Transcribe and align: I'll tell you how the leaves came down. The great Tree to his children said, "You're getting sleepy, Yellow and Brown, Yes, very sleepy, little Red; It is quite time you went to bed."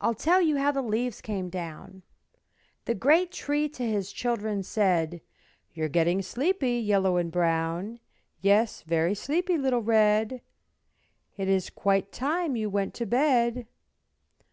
I'll 0.00 0.16
tell 0.16 0.40
you 0.42 0.56
how 0.56 0.72
the 0.72 0.82
leaves 0.82 1.20
came 1.20 1.48
down. 1.48 2.02
The 2.86 2.94
great 2.96 3.30
Tree 3.30 3.68
to 3.68 3.86
his 3.86 4.10
children 4.10 4.64
said, 4.64 5.20
"You're 5.72 5.88
getting 5.88 6.22
sleepy, 6.22 6.80
Yellow 6.80 7.16
and 7.16 7.30
Brown, 7.30 8.00
Yes, 8.40 8.82
very 8.82 9.14
sleepy, 9.14 9.56
little 9.58 9.78
Red; 9.84 10.42
It 11.36 11.48
is 11.48 11.70
quite 11.70 12.10
time 12.10 12.56
you 12.56 12.68
went 12.68 12.94
to 12.94 13.06
bed." 13.06 13.68